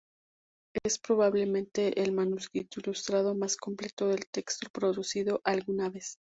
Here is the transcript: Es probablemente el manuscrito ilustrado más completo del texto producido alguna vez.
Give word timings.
Es 0.83 0.97
probablemente 0.97 2.01
el 2.01 2.11
manuscrito 2.11 2.79
ilustrado 2.79 3.35
más 3.35 3.55
completo 3.55 4.07
del 4.07 4.25
texto 4.31 4.67
producido 4.73 5.41
alguna 5.43 5.91
vez. 5.91 6.17